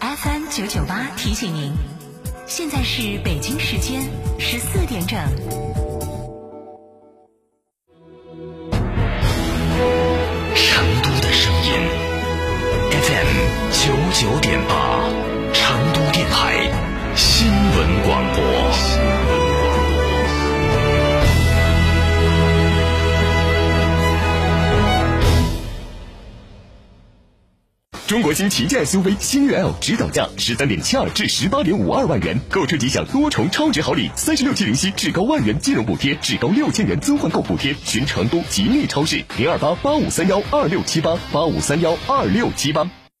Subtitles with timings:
[0.00, 1.72] FM 九九八提醒您，
[2.46, 4.02] 现在是北京时间
[4.38, 5.18] 十四点整。
[10.54, 11.72] 成都的声音
[12.90, 13.28] ，FM
[13.72, 14.40] 九九
[28.14, 37.74] 中国新旗舰 SUV 星越 L 指导价十三点七二至十八点五二万元，购车即享多重超值好礼，三十六期零息，至高万元金融补贴，至高六千元增换购补贴。
[37.84, 42.88] 寻成都吉利超市零二八八五三幺二六七八八五三幺二六七八。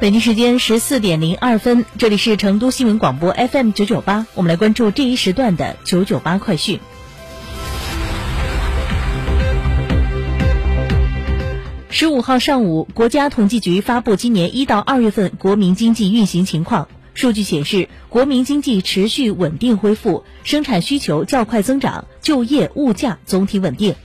[0.00, 6.80] 北京时间十四点零二分，这里是成都新闻广播 FM 九九八，我们来关注这一时段的九九八快讯。
[11.90, 16.88] 十五号上午，国家统计局发布今年一到二月份国民经济运行情况。
[17.12, 23.96] 数据显示，国民经济持续稳定恢复，生产需求较快增长，就业、物价总体稳定，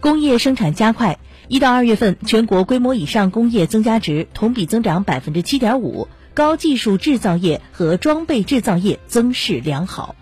[0.00, 1.20] 工业生产加快。
[1.48, 10.16] 一到二月份，全国规模以上工业增加值同比增长百分之七点五，高技术制造业和装备制造业增势良好。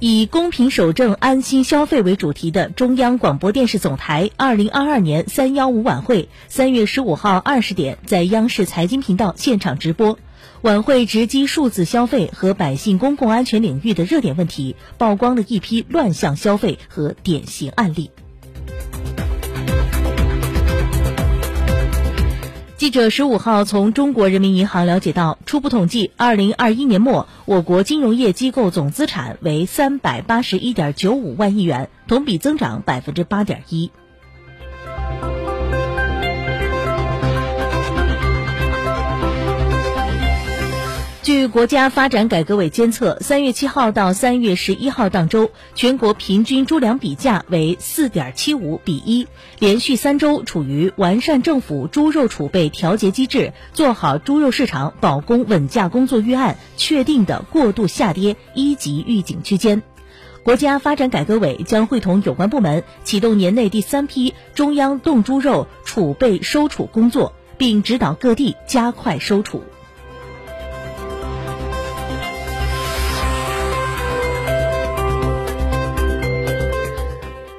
[0.00, 10.16] 以“公平守正、安心消费”为主题的中央广播电视总台二零二二年“三幺五”晚会，三月十五号二十点在央视财经频道现场直播。
[10.62, 18.12] 晚会直击数字消费和百姓公共安全领域的热点问题，曝光了一批乱象消费和典型案例。
[22.78, 33.90] 记者十五号从中国人民银行了解到，初步统计，二零二一年末，我国金融业机构总资产为三百八十一点九五万亿元，同比增长百分之八点一。
[41.28, 49.26] 据国家发展改革委监测，三月七号到三月十一号当周，全国平均猪粮比价为四点七五比一，
[49.58, 59.82] 连续三周处于完善政府猪肉储备调节机制、做好猪肉市场保供稳价工作预案确定的过度下跌一级预警区间。
[60.42, 69.62] 国家发展改革委将会同有关部门启动年内第三批中央冻猪肉储备收储工作，并指导各地加快收储。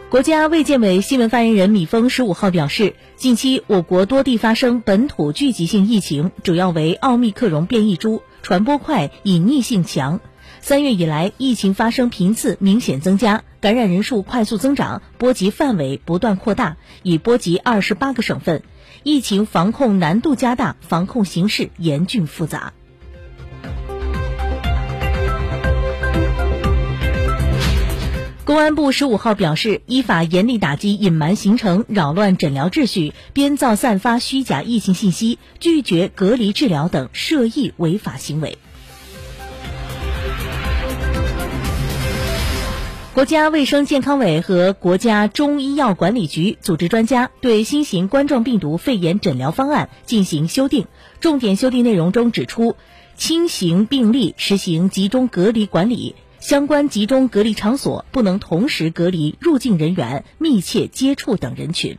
[0.09, 10.19] 国家卫健委新闻发言人米峰十五号表示，近期我国多地发生本土聚集性疫情，主要为奥密克戎变异株，传播快、隐匿性强。
[10.61, 18.63] 三月以来，疫情发生频次明显增加，感染人数快速增长，波及范围不断扩大，已波及二十八个省份，
[19.03, 22.73] 疫情防控难度加大，防控形势严峻复杂。
[28.49, 38.57] 公安部十五号表示，依法严厉打击隐瞒行程、扰乱诊疗秩序、编造散发虚假疫情信息、拒绝隔离治疗等涉疫违法行为。
[43.13, 50.87] 国家卫生健康委和国家中医药管理局组织专家对新型冠状病毒肺炎诊疗方案进行修订，
[51.19, 52.75] 重点修订内容中指出，
[53.15, 56.15] 轻型病例实行集中隔离管理。
[56.39, 61.97] 相关集中隔离场所不能同时隔离入境人员、密切接触等人群。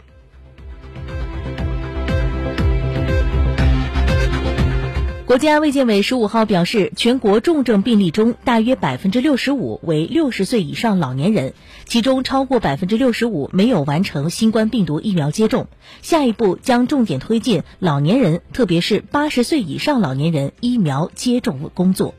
[5.26, 11.52] 国家卫健委十五号表示，全国重症病例中，大约百分之六十五为六十岁以上老年人，
[11.84, 15.68] 其中超过百分之六十五没有完成新冠病毒疫苗接种。
[16.02, 22.14] 下一步将重点推进老年人，特别是八十岁以上老年人疫苗接种工作。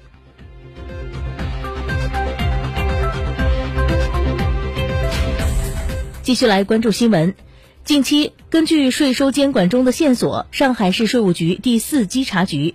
[6.31, 7.35] 继续来关注新闻。
[7.83, 12.73] 近期，根据税收监管中的线索，上海市税务局第四稽查局。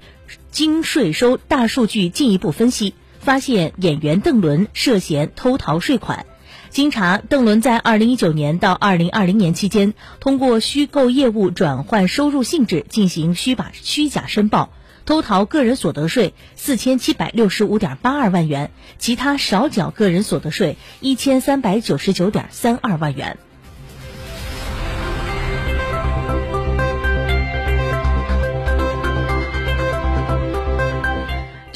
[0.50, 6.26] 经税收大数据进一步分析，发现演员邓伦涉嫌偷逃税款。
[6.68, 14.68] 经查，邓伦在2019年到2020年期间，通过虚构业务转换收入性质进行虚把虚假申报，
[15.06, 23.38] 偷逃个人所得税4765.82万元，其他少缴个人所得税1399.32万元。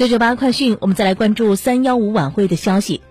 [0.01, 3.03] 九九八快讯，我们再来关注三幺五晚会的消息。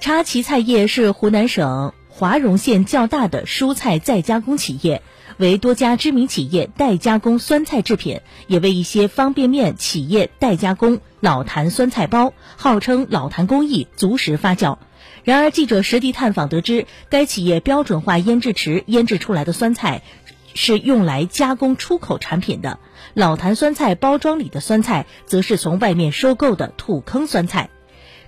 [0.00, 5.02] 插旗菜业是湖南省华容县较大的蔬菜再加工企业，
[5.36, 14.78] 为多家知名企业代加工酸菜制品，也为一些方便面企业代加工老坛酸菜包，号称老坛工艺足食发酵。
[15.24, 20.00] 然而，记者实地探访得知，该企业标准化腌制池腌制出来的酸菜。
[20.54, 22.78] 是用来加工出口产品的
[23.14, 27.70] 老坛酸菜包装里的酸菜，则是从外面收购的土坑酸菜。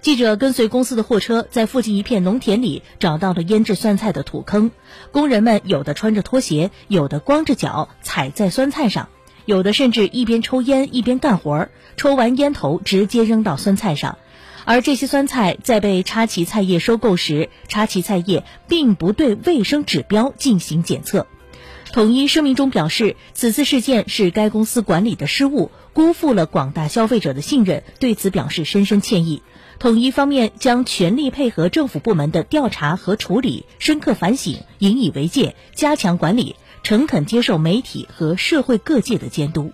[0.00, 4.72] 记者跟随公司的货车，在附近一片农田里找到了腌制酸菜的土坑。
[5.12, 9.08] 工人们有的穿着拖鞋，有的光着脚踩在酸菜上，
[9.44, 14.18] 有的甚至一边抽烟一边干活，抽完烟头直接扔到酸菜上。
[14.64, 21.28] 而这些酸菜在被插旗菜业收购时，插旗菜业并不对卫生指标进行检测。
[21.92, 29.42] 统一声明中表示，此次事件是该公司管理的失误，辜负了广大消费者的信任，对此表示深深歉意。
[29.78, 39.70] 统一方面将全力配合政府部门的调查和处理，深刻反省，引以为戒，加强管理，诚恳接受媒体和社会各界的监督。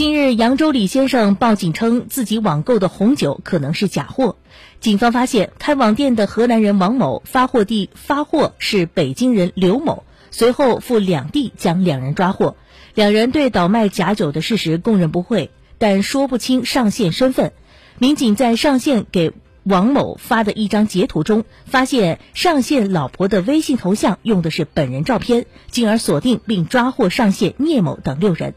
[0.00, 4.36] 近日，扬州李先生报警称自己网购的红酒可能是假货。
[4.80, 12.56] 警方发现，开网店的河南人王某发货地发货是北京人刘某，随后赴两地将两人抓获。
[12.94, 17.52] 两人对倒卖假酒的事实供认不讳，但说不清上线身份。
[17.98, 19.32] 民警在上线给
[19.64, 28.54] 王某发的一张截图中，发现上线老婆的微信头像用的是本人照片，进而锁定并抓获上线聂某等六人。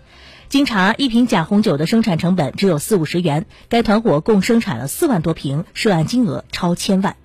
[0.53, 7.15] 经查，一瓶假红酒的生产成本只有四五十元，该团伙共生产了四万多瓶，涉案金额超千万。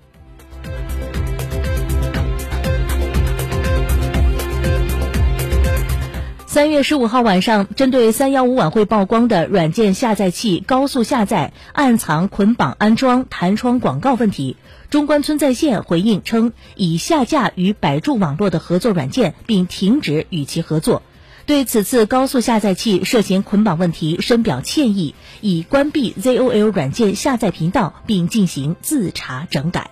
[6.47, 14.57] 三月十五号晚上，针对三幺五晚会曝光的软件下载器高速下载、暗藏、捆绑、安装弹窗广告问题，
[14.89, 21.03] 中关村在线回应称，已下架与百度网络的合作软件，并停止与其合作。
[21.49, 29.89] 对此次高速下载器涉嫌捆绑问题深表歉意，已关闭 ZOL 软件下载频道，并进行自查整改。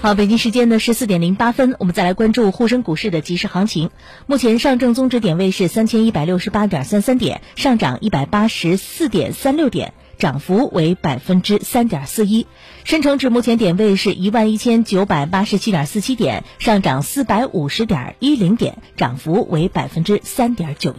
[0.00, 3.90] 好，北京时间的十四点零八分，我们再来关注沪深股市的即时行情。
[4.26, 9.92] 目前上证综指点位是三千一百六十八点三三点，上涨一百八十四点三六点。
[10.18, 12.46] 涨幅为百分之三点四一，
[12.84, 20.94] 深成指目前点位是一万一千九百八十七点四七点，上涨四百五十点一零点，涨幅为百分之三点九。